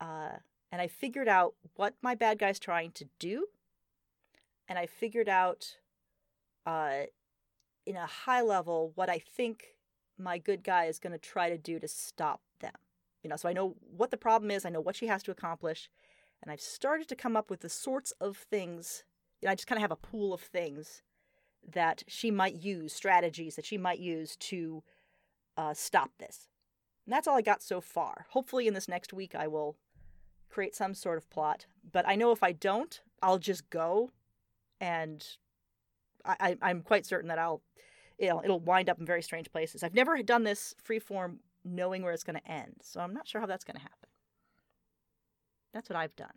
Uh, 0.00 0.36
and 0.70 0.80
I 0.80 0.86
figured 0.86 1.28
out 1.28 1.54
what 1.74 1.94
my 2.02 2.14
bad 2.14 2.38
guy's 2.38 2.58
trying 2.58 2.92
to 2.92 3.06
do. 3.18 3.46
And 4.68 4.78
I 4.78 4.86
figured 4.86 5.28
out 5.28 5.76
uh, 6.66 7.04
in 7.86 7.96
a 7.96 8.06
high 8.06 8.42
level 8.42 8.92
what 8.94 9.08
I 9.08 9.18
think 9.18 9.74
my 10.18 10.38
good 10.38 10.62
guy 10.62 10.84
is 10.84 10.98
going 10.98 11.12
to 11.12 11.18
try 11.18 11.48
to 11.48 11.56
do 11.56 11.78
to 11.78 11.88
stop 11.88 12.42
them. 12.60 12.74
You 13.22 13.30
know, 13.30 13.36
so 13.36 13.48
I 13.48 13.52
know 13.52 13.76
what 13.96 14.10
the 14.10 14.16
problem 14.16 14.50
is, 14.50 14.64
I 14.64 14.70
know 14.70 14.80
what 14.80 14.96
she 14.96 15.06
has 15.06 15.22
to 15.24 15.30
accomplish, 15.30 15.88
and 16.42 16.50
I've 16.50 16.60
started 16.60 17.08
to 17.08 17.16
come 17.16 17.36
up 17.36 17.50
with 17.50 17.60
the 17.60 17.68
sorts 17.68 18.12
of 18.20 18.36
things. 18.36 19.04
You 19.40 19.46
know, 19.46 19.52
I 19.52 19.54
just 19.54 19.66
kind 19.66 19.78
of 19.78 19.82
have 19.82 19.92
a 19.92 19.96
pool 19.96 20.32
of 20.32 20.40
things 20.40 21.02
that 21.72 22.02
she 22.06 22.30
might 22.30 22.54
use, 22.54 22.92
strategies 22.92 23.56
that 23.56 23.66
she 23.66 23.78
might 23.78 23.98
use 23.98 24.36
to 24.36 24.82
uh, 25.56 25.74
stop 25.74 26.10
this. 26.18 26.48
And 27.04 27.12
that's 27.12 27.26
all 27.26 27.36
I 27.36 27.42
got 27.42 27.62
so 27.62 27.80
far. 27.80 28.26
Hopefully, 28.30 28.66
in 28.66 28.74
this 28.74 28.88
next 28.88 29.12
week, 29.12 29.34
I 29.34 29.46
will 29.48 29.76
create 30.48 30.74
some 30.74 30.94
sort 30.94 31.18
of 31.18 31.28
plot. 31.30 31.66
But 31.90 32.06
I 32.06 32.14
know 32.14 32.32
if 32.32 32.42
I 32.42 32.52
don't, 32.52 33.00
I'll 33.22 33.38
just 33.38 33.68
go 33.70 34.10
and 34.80 35.26
I, 36.24 36.56
I'm 36.60 36.82
quite 36.82 37.06
certain 37.06 37.28
that 37.28 37.38
I'll, 37.38 37.62
you 38.18 38.28
know, 38.28 38.42
it'll 38.44 38.60
wind 38.60 38.88
up 38.88 38.98
in 38.98 39.06
very 39.06 39.22
strange 39.22 39.50
places. 39.50 39.82
I've 39.82 39.94
never 39.94 40.22
done 40.22 40.44
this 40.44 40.74
freeform 40.86 41.38
knowing 41.64 42.02
where 42.02 42.12
it's 42.12 42.24
going 42.24 42.38
to 42.38 42.50
end, 42.50 42.76
so 42.82 43.00
I'm 43.00 43.14
not 43.14 43.26
sure 43.26 43.40
how 43.40 43.46
that's 43.46 43.64
going 43.64 43.76
to 43.76 43.82
happen. 43.82 44.07
That's 45.78 45.88
what 45.88 45.96
I've 45.96 46.16
done. 46.16 46.32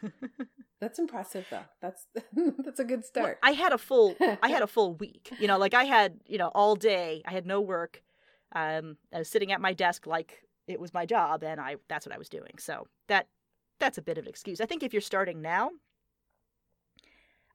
that's 0.80 1.00
impressive, 1.00 1.44
though. 1.50 1.64
That's 1.82 2.06
that's 2.64 2.78
a 2.78 2.84
good 2.84 3.04
start. 3.04 3.38
Well, 3.42 3.50
I 3.50 3.56
had 3.56 3.72
a 3.72 3.78
full 3.78 4.14
I 4.40 4.50
had 4.50 4.62
a 4.62 4.66
full 4.76 4.94
week. 4.94 5.32
You 5.40 5.48
know, 5.48 5.58
like 5.58 5.74
I 5.74 5.82
had 5.82 6.20
you 6.26 6.38
know 6.38 6.52
all 6.54 6.76
day. 6.76 7.20
I 7.26 7.32
had 7.32 7.44
no 7.44 7.60
work. 7.60 8.04
Um, 8.54 8.98
I 9.12 9.18
was 9.18 9.28
sitting 9.28 9.50
at 9.50 9.60
my 9.60 9.72
desk 9.72 10.06
like 10.06 10.44
it 10.68 10.78
was 10.78 10.94
my 10.94 11.06
job, 11.06 11.42
and 11.42 11.60
I 11.60 11.78
that's 11.88 12.06
what 12.06 12.14
I 12.14 12.18
was 12.18 12.28
doing. 12.28 12.52
So 12.60 12.86
that 13.08 13.26
that's 13.80 13.98
a 13.98 14.02
bit 14.02 14.16
of 14.16 14.26
an 14.26 14.28
excuse. 14.28 14.60
I 14.60 14.66
think 14.66 14.84
if 14.84 14.92
you're 14.92 15.02
starting 15.02 15.42
now, 15.42 15.72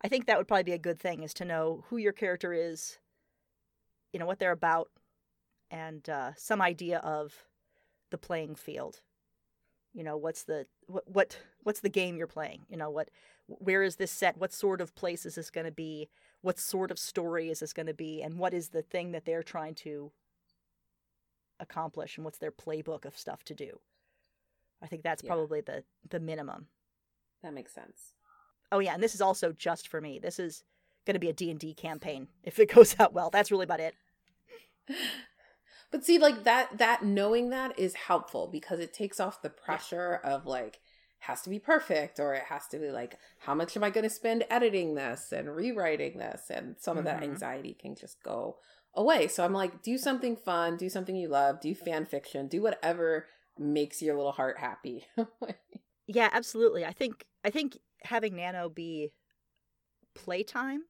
I 0.03 0.09
think 0.09 0.25
that 0.25 0.37
would 0.37 0.49
probably 0.49 0.63
be 0.63 0.73
a 0.73 0.77
good 0.77 0.99
thing 0.99 1.23
is 1.23 1.33
to 1.35 1.45
know 1.45 1.85
who 1.87 1.95
your 1.95 2.11
character 2.11 2.51
is, 2.51 2.97
you 4.11 4.19
know, 4.19 4.25
what 4.25 4.39
they're 4.39 4.51
about, 4.51 4.89
and 5.71 6.09
uh, 6.09 6.31
some 6.35 6.61
idea 6.61 6.97
of 6.97 7.45
the 8.11 8.17
playing 8.17 8.55
field. 8.55 8.99
You 9.93 10.03
know, 10.03 10.17
what's 10.17 10.43
the 10.43 10.65
what, 10.87 11.03
what 11.07 11.37
what's 11.61 11.81
the 11.81 11.89
game 11.89 12.17
you're 12.17 12.27
playing? 12.27 12.61
You 12.69 12.77
know, 12.77 12.89
what 12.89 13.09
where 13.47 13.83
is 13.83 13.97
this 13.97 14.11
set? 14.11 14.37
What 14.37 14.51
sort 14.51 14.81
of 14.81 14.95
place 14.95 15.25
is 15.25 15.35
this 15.35 15.49
going 15.49 15.65
to 15.65 15.71
be? 15.71 16.09
What 16.41 16.59
sort 16.59 16.91
of 16.91 16.99
story 16.99 17.49
is 17.49 17.59
this 17.59 17.73
going 17.73 17.85
to 17.85 17.93
be? 17.93 18.21
And 18.21 18.37
what 18.37 18.53
is 18.53 18.69
the 18.69 18.81
thing 18.81 19.11
that 19.11 19.25
they're 19.25 19.43
trying 19.43 19.75
to 19.75 20.11
accomplish? 21.59 22.17
And 22.17 22.25
what's 22.25 22.39
their 22.39 22.51
playbook 22.51 23.05
of 23.05 23.17
stuff 23.17 23.43
to 23.45 23.53
do? 23.53 23.79
I 24.81 24.87
think 24.87 25.03
that's 25.03 25.23
yeah. 25.23 25.29
probably 25.29 25.61
the 25.61 25.83
the 26.09 26.19
minimum. 26.19 26.67
That 27.43 27.53
makes 27.53 27.73
sense. 27.73 28.13
Oh 28.71 28.79
yeah, 28.79 28.93
and 28.93 29.03
this 29.03 29.13
is 29.13 29.21
also 29.21 29.51
just 29.51 29.87
for 29.87 30.01
me. 30.01 30.19
This 30.19 30.39
is 30.39 30.63
going 31.05 31.15
to 31.15 31.19
be 31.19 31.29
a 31.29 31.33
D&D 31.33 31.73
campaign 31.73 32.29
if 32.43 32.57
it 32.59 32.73
goes 32.73 32.95
out 32.99 33.13
well. 33.13 33.29
That's 33.29 33.51
really 33.51 33.65
about 33.65 33.79
it. 33.79 33.95
But 35.93 36.03
see 36.03 36.17
like 36.19 36.43
that 36.43 36.77
that 36.79 37.05
knowing 37.05 37.51
that 37.51 37.79
is 37.79 37.93
helpful 37.93 38.49
because 38.51 38.81
it 38.81 38.93
takes 38.93 39.21
off 39.21 39.41
the 39.41 39.49
pressure 39.49 40.19
yeah. 40.21 40.33
of 40.33 40.45
like 40.45 40.81
has 41.19 41.41
to 41.43 41.49
be 41.49 41.59
perfect 41.59 42.19
or 42.19 42.33
it 42.33 42.43
has 42.49 42.67
to 42.67 42.79
be 42.79 42.89
like 42.89 43.17
how 43.39 43.55
much 43.55 43.77
am 43.77 43.83
i 43.85 43.89
going 43.89 44.03
to 44.03 44.09
spend 44.09 44.43
editing 44.49 44.93
this 44.95 45.31
and 45.31 45.55
rewriting 45.55 46.17
this 46.17 46.47
and 46.49 46.75
some 46.77 46.97
of 46.97 47.05
that 47.05 47.21
Mhm. 47.21 47.23
anxiety 47.23 47.73
can 47.73 47.95
just 47.95 48.21
go 48.23 48.57
away 48.93 49.29
so 49.29 49.45
i'm 49.45 49.53
like 49.53 49.81
do 49.81 49.97
something 49.97 50.35
fun 50.35 50.75
do 50.75 50.89
something 50.89 51.15
you 51.15 51.29
love 51.29 51.61
do 51.61 51.73
fan 51.73 52.05
fiction 52.05 52.49
do 52.49 52.61
whatever 52.61 53.25
makes 53.57 54.01
your 54.01 54.17
little 54.17 54.33
heart 54.33 54.57
happy 54.59 55.05
Yeah, 56.07 56.29
absolutely. 56.31 56.85
I 56.85 56.91
think 56.91 57.25
I 57.43 57.49
think 57.49 57.77
having 58.03 58.35
Nano 58.35 58.69
be 58.69 59.11
playtime 60.13 60.83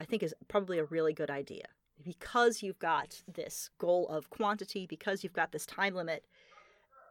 I 0.00 0.04
think 0.04 0.22
is 0.22 0.34
probably 0.48 0.78
a 0.78 0.84
really 0.84 1.12
good 1.12 1.30
idea. 1.30 1.64
Because 2.02 2.62
you've 2.62 2.78
got 2.78 3.22
this 3.32 3.70
goal 3.78 4.08
of 4.08 4.30
quantity, 4.30 4.86
because 4.86 5.22
you've 5.22 5.32
got 5.32 5.52
this 5.52 5.66
time 5.66 5.94
limit, 5.94 6.24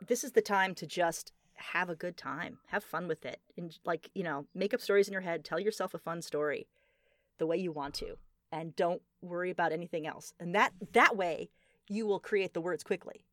this 0.05 0.23
is 0.23 0.31
the 0.31 0.41
time 0.41 0.73
to 0.75 0.87
just 0.87 1.31
have 1.55 1.89
a 1.89 1.95
good 1.95 2.17
time. 2.17 2.57
Have 2.67 2.83
fun 2.83 3.07
with 3.07 3.25
it. 3.25 3.39
And 3.57 3.77
like, 3.85 4.09
you 4.13 4.23
know, 4.23 4.45
make 4.55 4.73
up 4.73 4.81
stories 4.81 5.07
in 5.07 5.13
your 5.13 5.21
head, 5.21 5.43
tell 5.43 5.59
yourself 5.59 5.93
a 5.93 5.99
fun 5.99 6.21
story 6.21 6.67
the 7.37 7.45
way 7.47 7.57
you 7.57 7.71
want 7.71 7.93
to 7.95 8.17
and 8.51 8.75
don't 8.75 9.01
worry 9.21 9.51
about 9.51 9.71
anything 9.71 10.07
else. 10.07 10.33
And 10.39 10.55
that 10.55 10.71
that 10.93 11.15
way 11.15 11.49
you 11.87 12.05
will 12.05 12.19
create 12.19 12.53
the 12.53 12.61
words 12.61 12.83
quickly. 12.83 13.25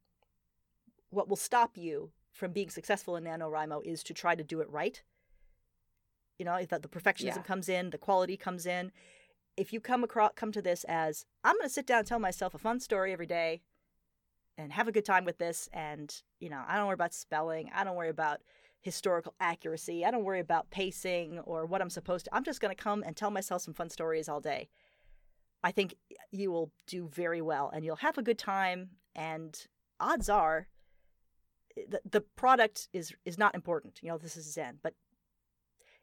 What 1.11 1.29
will 1.29 1.37
stop 1.37 1.77
you 1.77 2.11
from 2.33 2.53
being 2.53 2.71
successful 2.71 3.17
in 3.17 3.25
NaNoWriMo 3.25 3.85
is 3.85 4.03
to 4.05 4.15
try 4.15 4.35
to 4.35 4.45
do 4.45 4.61
it 4.61 4.71
right. 4.71 5.03
You 6.39 6.45
know, 6.45 6.63
that 6.69 6.83
the 6.83 6.89
perfectionism 6.89 7.37
Yeah. 7.37 7.43
comes 7.43 7.69
in, 7.69 7.91
the 7.91 7.99
quality 7.99 8.37
comes 8.37 8.67
in. 8.67 8.93
If 9.57 9.73
you 9.73 9.81
come 9.81 10.05
across 10.05 10.33
come 10.37 10.53
to 10.53 10.63
this 10.63 10.85
as 10.85 11.25
I'm 11.43 11.57
going 11.57 11.69
to 11.69 11.73
sit 11.73 11.87
down 11.87 12.01
and 12.01 12.07
tell 12.07 12.19
myself 12.19 12.55
a 12.55 12.59
fun 12.59 12.81
story 12.81 13.13
every 13.13 13.27
day 13.27 13.63
and 14.59 14.73
have 14.73 14.89
a 14.89 14.93
good 14.93 15.05
time 15.05 15.25
with 15.25 15.39
this 15.39 15.69
and, 15.73 16.15
you 16.41 16.49
know, 16.49 16.63
I 16.67 16.77
don't 16.77 16.87
worry 16.87 16.95
about 16.95 17.15
spelling, 17.15 17.71
I 17.75 17.85
don't 17.85 17.97
worry 17.97 18.09
about 18.09 18.41
historical 18.81 19.35
accuracy, 19.41 20.05
I 20.05 20.11
don't 20.11 20.25
worry 20.25 20.41
about 20.41 20.71
pacing 20.71 21.41
or 21.41 21.67
what 21.67 21.81
I'm 21.83 21.91
supposed 21.91 22.27
to. 22.27 22.35
I'm 22.35 22.45
just 22.45 22.61
going 22.61 22.75
to 22.75 22.83
come 22.83 23.03
and 23.03 23.17
tell 23.17 23.31
myself 23.31 23.63
some 23.63 23.75
fun 23.75 23.91
stories 23.91 24.29
all 24.29 24.41
day. 24.41 24.69
I 25.63 25.73
think 25.73 25.95
you 26.31 26.51
will 26.51 26.71
do 26.87 27.09
very 27.09 27.43
well 27.43 27.71
and 27.75 27.85
you'll 27.85 27.97
have 27.97 28.19
a 28.19 28.23
good 28.23 28.39
time 28.39 28.91
and 29.15 29.67
odds 29.99 30.29
are 30.29 30.69
eh, 31.77 31.83
the, 31.89 32.01
the 32.09 32.21
product 32.21 32.89
is 32.93 33.15
is 33.25 33.39
not 33.39 33.55
important. 33.55 34.01
You 34.03 34.11
know, 34.11 34.19
this 34.19 34.37
is 34.37 34.53
Zen, 34.53 34.79
but 34.83 34.95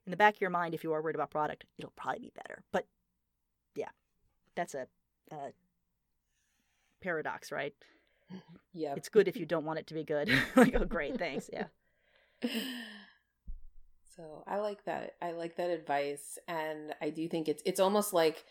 in 0.06 0.12
the 0.12 0.18
back 0.18 0.36
of 0.36 0.42
your 0.42 0.50
mind, 0.50 0.74
if 0.74 0.84
you 0.84 0.92
are 0.94 1.02
worried 1.02 1.16
about 1.16 1.32
product, 1.32 1.66
it'll 1.78 1.94
probably 1.96 2.20
be 2.20 2.32
better. 2.36 2.64
But 2.72 2.88
yeah, 3.76 3.90
that's 4.56 4.76
a, 4.76 4.88
a 5.32 5.52
paradox, 7.02 7.52
right? 7.52 7.74
yeah 8.74 8.94
It's 8.96 9.10
good 9.10 9.28
if 9.28 9.38
you 9.38 9.46
don't 9.46 9.66
want 9.66 9.80
it 9.80 9.88
to 9.88 9.94
be 9.94 10.04
good. 10.04 10.30
like, 10.56 10.76
oh, 10.80 10.86
great, 10.86 11.18
thanks. 11.18 11.50
Yeah, 11.52 11.66
So 14.16 14.44
I 14.46 14.58
like 14.58 14.86
that. 14.86 15.16
I 15.24 15.32
like 15.32 15.56
that 15.58 15.72
advice, 15.72 16.38
and 16.48 16.94
I 17.02 17.10
do 17.10 17.28
think 17.28 17.48
it's 17.48 17.64
it's 17.66 17.80
almost 17.80 18.14
like 18.14 18.46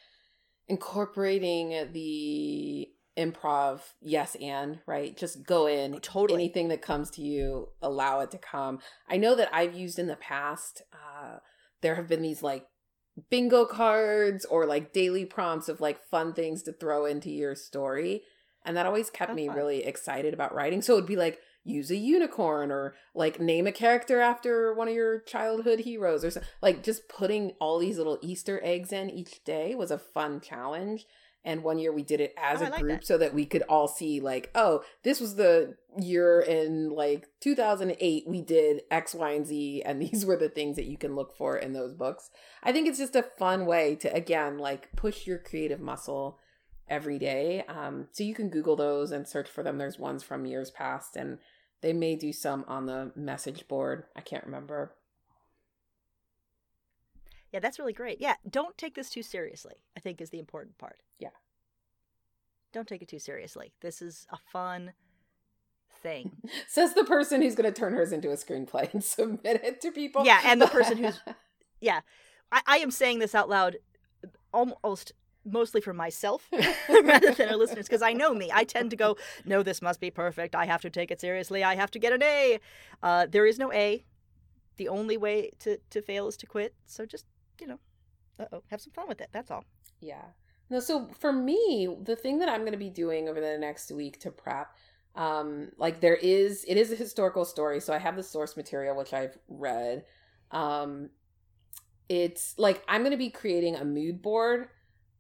incorporating 0.69 1.93
the 1.93 2.89
improv 3.19 3.81
yes 4.01 4.37
and 4.41 4.79
right 4.87 5.19
just 5.19 5.45
go 5.45 5.67
in 5.67 5.97
Oh, 5.97 5.99
totally. 5.99 6.43
anything 6.43 6.69
that 6.69 6.81
comes 6.81 7.11
to 7.11 7.21
you 7.21 7.69
allow 7.83 8.21
it 8.21 8.31
to 8.31 8.39
come 8.39 8.79
i 9.07 9.19
know 9.19 9.35
that 9.35 9.51
i've 9.55 9.75
used 9.75 9.99
in 9.99 10.07
the 10.07 10.17
past 10.17 10.81
uh 10.95 11.37
there 11.83 11.97
have 11.97 12.09
been 12.09 12.23
these 12.23 12.43
like 12.43 12.65
bingo 13.31 13.65
cards 13.65 14.45
or 14.47 14.67
like 14.67 14.93
daily 14.93 15.25
prompts 15.25 15.69
of 15.69 15.81
like 15.81 16.03
fun 16.11 16.33
things 16.33 16.63
to 16.65 16.73
throw 16.73 17.05
into 17.05 17.31
your 17.31 17.55
story. 17.55 18.23
And 18.65 18.77
that 18.77 18.87
always 18.87 19.11
kept 19.11 19.33
Oh, 19.33 19.35
me 19.35 19.49
fun. 19.49 19.57
really 19.57 19.85
excited 19.85 20.33
about 20.35 20.55
writing. 20.55 20.83
So 20.83 20.95
it'd 20.95 21.07
be 21.07 21.17
like 21.17 21.41
use 21.65 21.91
a 21.91 21.97
unicorn 21.97 22.73
or 22.73 22.95
like 23.15 23.39
name 23.39 23.67
a 23.67 23.73
character 23.73 24.21
after 24.21 24.75
one 24.75 24.89
of 24.89 24.95
your 24.95 25.21
childhood 25.21 25.79
heroes 25.81 26.25
or 26.25 26.31
so 26.33 26.41
like 26.61 26.83
just 26.83 27.09
putting 27.09 27.53
all 27.61 27.79
these 27.79 27.99
little 27.99 28.19
easter 28.21 28.61
eggs 28.65 28.93
in 28.93 29.09
each 29.09 29.45
day 29.45 29.73
was 29.77 29.93
a 29.93 29.99
fun 29.99 30.41
challenge 30.41 31.07
and 31.45 31.63
one 31.63 31.79
year 31.79 31.93
we 31.93 32.03
did 32.03 32.21
it 32.21 32.35
as 32.37 32.63
Oh, 32.63 32.67
a 32.67 32.71
like 32.71 32.81
group 32.81 33.01
that. 33.01 33.07
so 33.07 33.19
that 33.19 33.35
we 33.35 33.45
could 33.47 33.63
all 33.69 33.89
see 33.89 34.21
like 34.21 34.51
oh 34.55 34.83
this 35.03 35.21
was 35.21 35.35
the 35.37 35.77
year 36.01 36.41
in 36.41 36.91
like 36.91 37.27
2008 37.41 38.25
we 38.27 38.41
did 38.41 38.83
x 38.91 39.15
y 39.15 39.31
and 39.33 39.47
z 39.47 39.83
and 39.85 40.01
these 40.11 40.25
were 40.25 40.37
the 40.37 40.49
things 40.49 40.77
that 40.77 40.87
you 40.87 40.97
can 40.97 41.15
look 41.15 41.37
for 41.37 41.57
in 41.57 41.73
those 41.73 41.93
books. 41.93 42.31
I 42.63 42.73
think 42.73 42.87
it's 42.89 42.99
just 42.99 43.17
a 43.17 43.23
fun 43.23 43.67
way 43.67 43.95
to 43.97 44.13
again 44.15 44.59
like 44.59 44.89
push 44.97 45.27
your 45.27 45.39
creative 45.39 45.81
muscle 45.81 46.39
every 46.89 47.19
day. 47.19 47.65
Um, 47.69 48.09
so 48.13 48.23
you 48.25 48.35
can 48.35 48.51
google 48.51 48.77
those 48.77 49.13
and 49.13 49.27
search 49.27 49.49
for 49.49 49.63
them. 49.63 49.79
There's 49.79 49.99
ones 49.99 50.23
from 50.23 50.47
years 50.47 50.71
past 50.71 51.17
and 51.17 51.39
they 51.81 51.93
may 51.93 52.17
do 52.17 52.33
some 52.33 52.65
on 52.69 52.87
the 52.87 53.13
message 53.17 53.67
board. 53.67 54.05
I 54.15 54.21
can't 54.21 54.45
remember 54.45 54.95
yeah, 57.53 57.61
that's 57.61 57.79
really 57.79 57.93
great. 57.93 58.21
Yeah, 58.21 58.35
don't 58.49 58.77
take 58.79 58.95
this 58.95 59.11
too 59.11 59.23
seriously. 59.23 59.75
I 59.97 60.01
think 60.01 60.21
is 60.21 60.31
the 60.31 60.39
important 60.39 60.79
part. 60.79 60.99
Yeah. 61.19 61.29
don't 62.73 62.89
take 62.89 63.03
it 63.03 63.09
too 63.09 63.19
seriously. 63.19 63.73
This 63.83 64.01
is 64.03 64.27
a 64.31 64.39
fun 64.53 64.93
thing. 66.03 66.33
says 66.69 66.95
the 66.95 67.05
person 67.05 67.43
who's 67.43 67.55
going 67.55 67.73
to 67.73 67.79
turn 67.79 67.93
hers 67.93 68.13
into 68.13 68.31
a 68.31 68.35
screenplay 68.37 68.93
and 68.93 69.05
submit 69.17 69.63
it 69.63 69.81
to 69.83 69.93
people 69.93 70.25
Yeah, 70.25 70.41
and 70.45 70.61
the 70.61 70.67
person 70.67 70.97
who's- 70.99 71.21
Yeah, 71.81 72.01
I, 72.51 72.63
I 72.67 72.77
am 72.79 72.91
saying 72.91 73.19
this 73.19 73.35
out 73.35 73.49
loud, 73.49 73.77
almost 74.55 75.13
mostly 75.45 75.81
for 75.81 75.93
myself 75.93 76.49
rather 76.89 77.33
than 77.33 77.49
our 77.49 77.57
listeners 77.57 77.87
because 77.89 78.03
I 78.03 78.13
know 78.13 78.33
me. 78.33 78.51
I 78.55 78.63
tend 78.65 78.91
to 78.91 78.97
go, 78.97 79.17
no, 79.45 79.63
this 79.65 79.83
must 79.83 79.99
be 80.01 80.11
perfect. 80.11 80.55
I 80.55 80.67
have 80.67 80.81
to 80.83 80.91
take 80.91 81.11
it 81.11 81.21
seriously. 81.21 81.65
I 81.65 81.75
have 81.75 81.91
to 81.91 81.99
get 81.99 82.13
an 82.13 82.23
A. 82.23 82.61
Uh, 83.03 83.27
there 83.29 83.45
is 83.45 83.59
no 83.59 83.73
A. 83.73 84.05
The 84.77 84.89
only 84.89 85.17
way 85.17 85.51
to, 85.61 85.79
to 85.91 86.01
fail 86.01 86.29
is 86.29 86.37
to 86.39 86.47
quit. 86.47 86.75
So 86.87 87.05
just, 87.05 87.27
you 87.63 87.69
know, 87.69 87.79
uh 88.41 88.47
oh, 88.53 88.63
have 88.71 88.81
some 88.81 88.93
fun 88.93 89.07
with 89.09 89.21
it. 89.21 89.29
That's 89.33 89.51
all. 89.51 89.65
Yeah. 90.01 90.25
No, 90.69 90.81
so 90.81 91.09
for 91.21 91.33
me, 91.33 91.97
the 92.03 92.17
thing 92.17 92.39
that 92.41 92.49
I'm 92.49 92.61
going 92.63 92.73
to 92.73 92.79
be 92.79 92.91
doing 92.91 93.29
over 93.29 93.41
the 93.41 93.59
next 93.59 93.91
week 93.93 94.19
to 94.21 94.31
prep, 94.31 94.69
um, 95.15 95.71
like 95.77 96.01
there 96.01 96.17
is, 96.17 96.65
it 96.67 96.77
is 96.77 96.91
a 96.91 96.97
historical 96.97 97.45
story. 97.45 97.79
So 97.79 97.93
I 97.93 97.99
have 97.99 98.17
the 98.17 98.23
source 98.23 98.57
material, 98.57 98.97
which 98.97 99.13
I've 99.13 99.37
read. 99.49 100.05
Um, 100.51 101.11
it's 102.09 102.55
like 102.59 102.83
I'm 102.89 103.03
going 103.03 103.13
to 103.13 103.17
be 103.19 103.31
creating 103.31 103.77
a 103.77 103.85
mood 103.85 104.23
board 104.23 104.69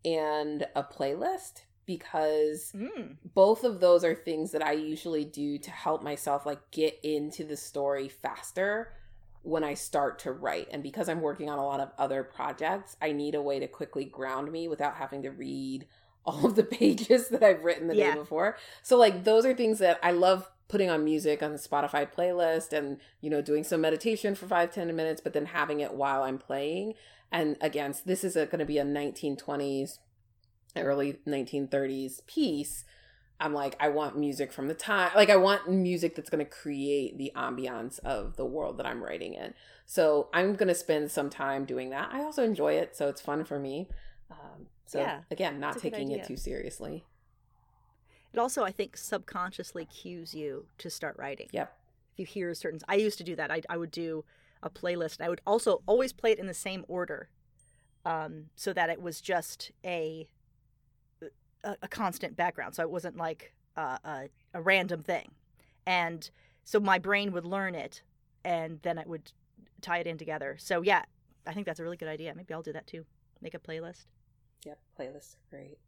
and 0.04 0.66
a 0.74 0.82
playlist 0.82 1.62
because 1.86 2.72
Mm. 2.74 3.16
both 3.34 3.64
of 3.64 3.80
those 3.80 4.04
are 4.04 4.14
things 4.14 4.52
that 4.52 4.64
I 4.64 4.72
usually 4.72 5.24
do 5.24 5.58
to 5.58 5.70
help 5.70 6.02
myself 6.02 6.46
like 6.46 6.70
get 6.70 6.98
into 7.02 7.44
the 7.44 7.56
story 7.56 8.08
faster 8.08 8.92
when 9.42 9.64
I 9.64 9.74
start 9.74 10.18
to 10.20 10.32
write. 10.32 10.68
And 10.70 10.82
because 10.82 11.08
I'm 11.08 11.20
working 11.20 11.50
on 11.50 11.58
a 11.58 11.64
lot 11.64 11.80
of 11.80 11.90
other 11.98 12.22
projects, 12.22 12.96
I 13.02 13.12
need 13.12 13.34
a 13.34 13.42
way 13.42 13.58
to 13.58 13.66
quickly 13.66 14.04
ground 14.04 14.50
me 14.52 14.68
without 14.68 14.96
having 14.96 15.22
to 15.22 15.30
read 15.30 15.86
all 16.24 16.46
of 16.46 16.54
the 16.54 16.62
pages 16.62 17.28
that 17.30 17.42
I've 17.42 17.64
written 17.64 17.88
the 17.88 17.96
Yeah. 17.96 18.12
day 18.12 18.18
before. 18.20 18.56
So 18.82 18.96
like 18.96 19.24
those 19.24 19.44
are 19.44 19.54
things 19.54 19.80
that 19.80 19.98
I 20.02 20.12
love 20.12 20.48
putting 20.68 20.88
on 20.88 21.04
music 21.04 21.42
on 21.42 21.52
the 21.52 21.58
Spotify 21.58 22.10
playlist 22.10 22.72
and 22.72 22.98
you 23.20 23.28
know 23.28 23.42
doing 23.42 23.64
some 23.64 23.80
meditation 23.80 24.34
for 24.34 24.46
five 24.46 24.72
ten 24.72 24.94
minutes 24.94 25.20
but 25.20 25.32
then 25.34 25.46
having 25.46 25.80
it 25.80 25.94
while 25.94 26.22
I'm 26.22 26.38
playing. 26.38 26.94
And 27.32 27.56
again, 27.60 27.94
this 28.06 28.22
is 28.24 28.34
going 28.34 28.58
to 28.58 28.64
be 28.64 28.78
a 28.78 28.84
1920s 28.84 29.98
early 30.76 31.18
1930s 31.26 32.24
piece. 32.26 32.84
I'm 33.42 33.52
like, 33.52 33.76
I 33.80 33.88
want 33.88 34.16
music 34.16 34.52
from 34.52 34.68
the 34.68 34.74
time. 34.74 35.10
Like, 35.14 35.28
I 35.28 35.36
want 35.36 35.68
music 35.70 36.14
that's 36.14 36.30
going 36.30 36.44
to 36.44 36.50
create 36.50 37.18
the 37.18 37.32
ambiance 37.36 37.98
of 38.00 38.36
the 38.36 38.46
world 38.46 38.78
that 38.78 38.86
I'm 38.86 39.02
writing 39.02 39.34
in. 39.34 39.52
So 39.84 40.28
I'm 40.32 40.54
going 40.54 40.68
to 40.68 40.74
spend 40.74 41.10
some 41.10 41.28
time 41.28 41.64
doing 41.64 41.90
that. 41.90 42.10
I 42.12 42.22
also 42.22 42.44
enjoy 42.44 42.74
it, 42.74 42.96
so 42.96 43.08
it's 43.08 43.20
fun 43.20 43.44
for 43.44 43.58
me. 43.58 43.88
Um, 44.30 44.68
so 44.86 45.00
Yeah, 45.00 45.20
again, 45.30 45.60
not 45.60 45.74
that's 45.74 45.84
a 45.84 45.90
good 45.90 45.96
taking 45.96 46.12
it 46.12 46.24
too 46.24 46.36
seriously. 46.36 47.04
It 48.32 48.38
also, 48.38 48.62
I 48.62 48.70
think, 48.70 48.96
subconsciously 48.96 49.84
cues 49.86 50.34
you 50.34 50.66
to 50.78 50.88
start 50.88 51.16
writing. 51.18 51.48
Yep. 51.52 51.76
If 52.14 52.18
you 52.20 52.26
hear 52.26 52.54
certain, 52.54 52.80
I 52.88 52.94
used 52.94 53.18
to 53.18 53.24
do 53.24 53.36
that. 53.36 53.50
I, 53.50 53.62
I 53.68 53.76
would 53.76 53.90
do 53.90 54.24
a 54.62 54.70
playlist. 54.70 55.20
I 55.20 55.28
would 55.28 55.40
also 55.46 55.82
always 55.86 56.12
play 56.12 56.32
it 56.32 56.38
in 56.38 56.46
the 56.46 56.54
same 56.54 56.84
order, 56.88 57.28
um, 58.04 58.46
so 58.54 58.72
that 58.72 58.88
it 58.88 59.02
was 59.02 59.20
just 59.20 59.72
a 59.84 60.28
a, 61.64 61.76
a 61.82 61.88
constant 61.88 62.36
background. 62.36 62.74
So 62.74 62.82
it 62.82 62.90
wasn't 62.90 63.16
like 63.16 63.54
uh, 63.76 63.98
a 64.04 64.28
a 64.54 64.62
random 64.62 65.02
thing, 65.02 65.30
and 65.86 66.28
so 66.64 66.80
my 66.80 66.98
brain 66.98 67.32
would 67.32 67.44
learn 67.44 67.74
it, 67.74 68.02
and 68.44 68.80
then 68.82 68.98
it 68.98 69.06
would 69.06 69.32
tie 69.80 69.98
it 69.98 70.06
in 70.06 70.18
together. 70.18 70.56
So 70.58 70.82
yeah, 70.82 71.02
I 71.46 71.52
think 71.52 71.66
that's 71.66 71.80
a 71.80 71.82
really 71.82 71.96
good 71.96 72.08
idea. 72.08 72.32
Maybe 72.34 72.54
I'll 72.54 72.62
do 72.62 72.72
that 72.72 72.86
too. 72.86 73.04
Make 73.40 73.54
a 73.54 73.58
playlist. 73.58 74.06
Yep. 74.64 74.78
Playlists 74.98 75.34
are 75.34 75.50
great. 75.50 75.78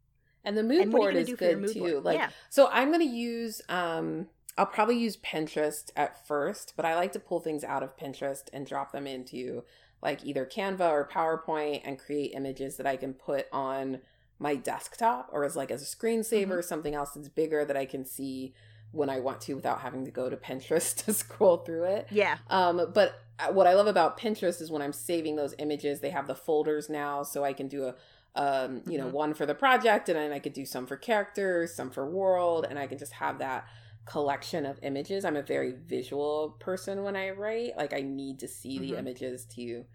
And 0.43 0.57
the 0.57 0.63
mood 0.63 0.81
and 0.81 0.91
board 0.91 1.15
is 1.15 1.27
gonna 1.27 1.37
do 1.37 1.37
for 1.37 1.43
your 1.45 1.59
good 1.61 1.73
too. 1.73 1.79
board? 1.79 2.03
Like, 2.03 2.17
yeah, 2.17 2.29
So 2.49 2.69
I'm 2.71 2.89
going 2.89 3.07
to 3.07 3.15
use 3.15 3.61
um 3.69 4.27
I'll 4.57 4.65
probably 4.65 4.97
use 4.97 5.17
Pinterest 5.17 5.91
at 5.97 6.25
first, 6.27 6.73
but 6.77 6.85
I 6.85 6.95
like 6.95 7.11
to 7.13 7.19
pull 7.19 7.41
things 7.41 7.63
out 7.63 7.83
of 7.83 7.97
Pinterest 7.97 8.43
and 8.53 8.65
drop 8.65 8.91
them 8.93 9.05
into 9.05 9.63
like 10.01 10.23
either 10.23 10.45
Canva 10.45 10.89
or 10.89 11.09
PowerPoint 11.11 11.81
and 11.83 11.99
create 11.99 12.33
images 12.33 12.77
that 12.77 12.85
I 12.85 12.95
can 12.95 13.13
put 13.13 13.47
on 13.51 13.99
my 14.39 14.55
desktop 14.55 15.29
or 15.31 15.43
as 15.45 15.55
like 15.55 15.71
as 15.71 15.81
a 15.81 15.85
screensaver, 15.85 16.59
Mhm. 16.59 16.63
something 16.63 16.95
else 16.95 17.11
that's 17.11 17.29
bigger 17.29 17.63
that 17.65 17.77
I 17.77 17.85
can 17.85 18.05
see 18.05 18.53
when 18.91 19.09
I 19.09 19.19
want 19.19 19.41
to 19.41 19.53
without 19.55 19.81
having 19.81 20.05
to 20.05 20.11
go 20.11 20.29
to 20.29 20.37
Pinterest 20.47 21.03
to 21.05 21.13
scroll 21.13 21.57
through 21.57 21.83
it. 21.85 22.07
Yeah. 22.11 22.37
Um, 22.49 22.91
but 22.93 23.19
uh, 23.39 23.51
what 23.51 23.67
I 23.67 23.73
love 23.73 23.87
about 23.87 24.17
Pinterest 24.19 24.61
is 24.61 24.71
when 24.71 24.81
I'm 24.81 24.93
saving 24.93 25.35
those 25.35 25.53
images, 25.57 25.99
they 25.99 26.11
have 26.11 26.27
the 26.27 26.35
folders 26.35 26.89
now, 26.89 27.23
so 27.23 27.43
I 27.43 27.53
can 27.53 27.67
do 27.67 27.85
a 27.85 27.95
um, 28.37 28.81
you 28.85 28.97
know, 28.97 29.05
Mhm. 29.07 29.11
one 29.13 29.33
for 29.33 29.45
the 29.45 29.55
project, 29.55 30.09
and 30.09 30.17
then 30.19 30.33
I 30.33 30.39
could 30.39 30.51
do 30.51 30.65
some 30.65 30.85
for 30.85 30.97
characters, 30.97 31.73
some 31.73 31.89
for 31.89 32.05
world, 32.05 32.67
and 32.69 32.77
I 32.77 32.85
can 32.85 32.97
just 32.97 33.13
have 33.13 33.39
that 33.39 33.65
collection 34.03 34.65
of 34.65 34.77
images. 34.83 35.23
I'm 35.23 35.37
a 35.37 35.41
very 35.41 35.71
visual 35.71 36.49
person 36.59 37.03
when 37.03 37.15
I 37.15 37.29
write. 37.29 37.77
Like 37.77 37.93
I 37.93 38.01
need 38.01 38.39
to 38.39 38.47
see 38.49 38.77
the 38.77 38.91
Mhm. 38.91 38.99
images 38.99 39.45
to 39.55 39.85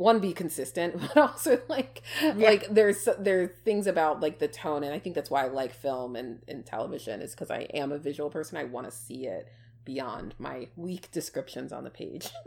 one 0.00 0.18
be 0.18 0.32
consistent, 0.32 0.98
but 1.00 1.16
also 1.16 1.60
like 1.68 2.02
like 2.34 2.66
there's 2.70 3.06
there 3.18 3.42
are 3.42 3.46
things 3.64 3.86
about 3.86 4.20
like 4.20 4.38
the 4.38 4.48
tone, 4.48 4.82
and 4.82 4.94
I 4.94 4.98
think 4.98 5.14
that's 5.14 5.30
why 5.30 5.44
I 5.44 5.48
like 5.48 5.74
film 5.74 6.16
and, 6.16 6.40
and 6.48 6.64
television 6.64 7.20
is 7.20 7.32
because 7.32 7.50
I 7.50 7.60
am 7.74 7.92
a 7.92 7.98
visual 7.98 8.30
person. 8.30 8.56
I 8.56 8.64
want 8.64 8.90
to 8.90 8.96
see 8.96 9.26
it 9.26 9.48
beyond 9.84 10.34
my 10.38 10.68
weak 10.74 11.10
descriptions 11.12 11.72
on 11.72 11.84
the 11.84 11.90
page. 11.90 12.28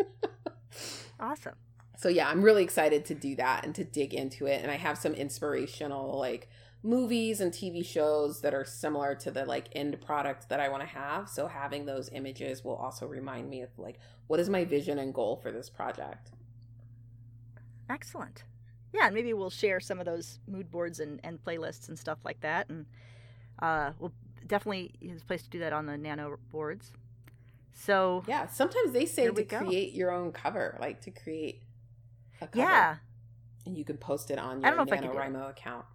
Awesome. 1.20 1.54
so 1.96 2.10
yeah 2.10 2.28
i'm 2.28 2.42
really 2.42 2.64
excited 2.64 3.06
to 3.06 3.14
do 3.14 3.36
that 3.36 3.64
and 3.64 3.76
to 3.76 3.84
dig 3.84 4.16
into 4.16 4.48
it 4.48 4.64
and 4.64 4.72
i 4.72 4.76
have 4.76 4.98
some 4.98 5.14
inspirational 5.14 6.18
like 6.18 6.50
movies 6.82 7.40
and 7.40 7.54
tv 7.54 7.86
shows 7.86 8.42
that 8.42 8.56
are 8.56 8.66
similar 8.66 9.14
to 9.14 9.30
the 9.30 9.46
like 9.46 9.68
end 9.74 10.02
product 10.02 10.50
that 10.50 10.60
i 10.60 10.68
want 10.68 10.82
to 10.82 10.90
have 10.90 11.30
so 11.30 11.48
having 11.48 11.86
those 11.86 12.10
images 12.12 12.64
will 12.64 12.76
also 12.76 13.06
remind 13.06 13.52
me 13.52 13.62
of 13.62 13.70
like 13.78 14.00
what 14.26 14.40
is 14.40 14.50
my 14.50 14.66
vision 14.66 14.98
and 14.98 15.14
goal 15.14 15.36
for 15.36 15.52
this 15.52 15.70
project 15.70 16.32
Excellent. 17.94 18.44
Yeah, 18.94 19.06
and 19.06 19.16
maybe 19.16 19.34
we'll 19.34 19.50
share 19.50 19.80
some 19.80 20.00
of 20.00 20.06
those 20.06 20.40
mood 20.48 20.72
boards 20.72 21.00
and, 21.00 21.20
and 21.24 21.44
playlists 21.44 21.90
and 21.90 21.98
stuff 21.98 22.20
like 22.24 22.42
that. 22.42 22.70
And 22.70 22.86
uh, 23.60 23.92
we'll 24.00 24.14
definitely 24.48 24.94
there's 25.02 25.22
a 25.22 25.26
place 25.26 25.44
to 25.44 25.50
do 25.50 25.60
that 25.60 25.74
on 25.74 25.86
the 25.86 25.98
nano 25.98 26.38
boards. 26.52 26.92
So 27.72 28.24
yeah 28.28 28.48
sometimes 28.48 28.92
they 28.92 29.06
say 29.06 29.30
to 29.30 29.44
create 29.46 29.94
your 29.94 30.12
own 30.12 30.32
cover 30.32 30.78
like 30.80 31.02
to 31.02 31.12
create 31.12 31.64
a 32.40 32.46
cover 32.46 32.60
yeah, 32.60 32.96
and 33.66 33.76
you 33.76 33.84
can 33.84 33.98
post 33.98 34.30
it 34.30 34.38
on 34.38 34.64
I 34.64 34.68
your 34.70 34.76
don't 34.76 34.88
know 34.88 34.94
if 34.94 35.00
I 35.00 35.02
could 35.02 35.12
do 35.12 35.18
it. 35.18 35.22
NaNoWriMo 35.22 35.50
account 35.50 35.86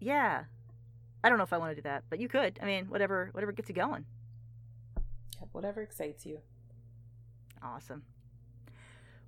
yeah. 0.00 0.44
I 1.24 1.28
don't 1.28 1.38
know 1.38 1.44
if 1.44 1.52
I 1.52 1.58
want 1.58 1.72
to 1.72 1.74
do 1.74 1.82
that, 1.82 2.04
but 2.08 2.20
you 2.20 2.28
could. 2.28 2.58
I 2.62 2.66
mean, 2.66 2.86
whatever, 2.86 3.30
whatever 3.32 3.50
gets 3.50 3.68
you 3.68 3.74
going. 3.74 4.04
Yeah, 4.96 5.46
whatever 5.52 5.82
excites 5.82 6.24
you 6.24 6.38
Awesome. 7.62 8.02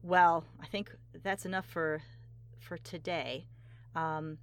Well, 0.02 0.44
I 0.62 0.66
think 0.66 0.90
that's 1.22 1.44
enough 1.44 1.66
for 1.66 2.02
for 2.58 2.78
today. 2.78 3.46
Um, 3.94 4.38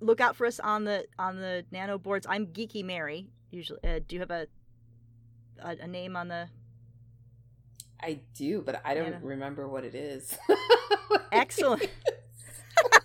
look 0.00 0.20
out 0.20 0.36
for 0.36 0.46
us 0.46 0.60
on 0.60 0.84
the 0.84 1.06
on 1.18 1.36
the 1.40 1.64
nano 1.70 1.98
boards. 1.98 2.26
I'm 2.28 2.46
Geeky 2.48 2.84
Mary. 2.84 3.28
Usually, 3.50 3.78
uh, 3.84 4.00
do 4.06 4.16
you 4.16 4.20
have 4.20 4.30
a, 4.30 4.46
a 5.62 5.76
a 5.82 5.86
name 5.86 6.16
on 6.16 6.28
the? 6.28 6.48
i 8.00 8.18
do 8.34 8.60
but 8.60 8.82
i 8.84 8.92
don't 8.92 9.12
Nano. 9.12 9.24
remember 9.24 9.66
what 9.68 9.82
it 9.84 9.94
is 9.94 10.36
Excellent. 11.32 11.82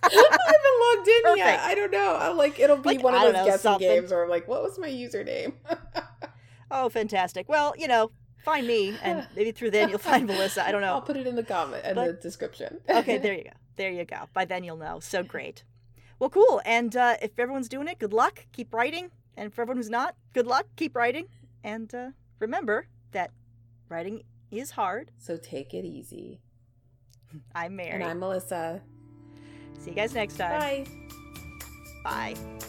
I 0.04 0.10
haven't 0.12 0.98
logged 0.98 1.08
in 1.08 1.38
yet. 1.38 1.60
I 1.62 1.76
don't 1.76 1.92
know. 1.92 2.18
I'm 2.20 2.36
like, 2.36 2.60
it'll 2.60 2.78
be 2.78 2.90
Like, 2.90 3.04
one 3.04 3.14
of 3.16 3.22
those 3.22 3.34
know, 3.34 3.46
guessing 3.46 3.60
something. 3.60 3.88
games 3.88 4.12
where 4.12 4.24
I'm 4.24 4.30
like, 4.30 4.48
what 4.48 4.62
was 4.64 4.78
my 4.80 4.90
username? 4.90 5.54
Oh, 6.72 6.88
fantastic. 6.90 7.48
Well, 7.50 7.74
you 7.78 7.88
know, 7.88 8.12
find 8.44 8.68
me, 8.68 8.98
and 9.02 9.28
maybe 9.36 9.52
through 9.52 9.72
then 9.72 9.90
you'll 9.90 10.00
find 10.00 10.26
Melissa. 10.28 10.66
I 10.66 10.72
don't 10.72 10.82
know. 10.82 10.94
I'll 10.94 11.02
put 11.02 11.18
it 11.18 11.28
in 11.28 11.36
the 11.36 11.44
comment 11.44 11.82
and 11.86 11.98
the 11.98 12.14
description. 12.14 12.80
Okay, 12.90 13.18
there 13.18 13.34
you 13.34 13.44
go. 13.44 13.52
There 13.76 13.92
you 13.92 14.06
go. 14.06 14.28
By 14.34 14.46
then 14.46 14.64
you'll 14.64 14.78
know. 14.78 15.00
So 15.00 15.24
great. 15.24 15.64
Well, 16.20 16.30
cool. 16.30 16.62
And 16.66 16.96
uh, 16.96 17.16
if 17.22 17.32
everyone's 17.40 17.70
doing 17.70 17.88
it, 17.88 17.98
good 17.98 18.12
luck. 18.12 18.46
Keep 18.52 18.74
writing. 18.74 19.10
And 19.38 19.54
for 19.54 19.62
everyone 19.62 19.78
who's 19.78 19.90
not, 19.90 20.16
good 20.34 20.46
luck. 20.46 20.66
Keep 20.76 20.96
writing. 20.98 21.28
And 21.64 21.94
uh, 21.96 22.10
remember 22.40 22.88
that 23.12 23.32
writing 23.88 24.24
is 24.52 24.72
hard. 24.72 25.12
So 25.18 25.38
take 25.38 25.74
it 25.74 25.86
easy. 25.86 26.42
I'm 27.56 27.76
Mary. 27.76 27.92
And 27.92 28.04
I'm 28.04 28.20
Melissa. 28.20 28.82
See 29.80 29.92
you 29.92 29.96
guys 29.96 30.14
next 30.14 30.38
time. 30.38 30.60
Bye. 30.60 32.36
Bye. 32.36 32.69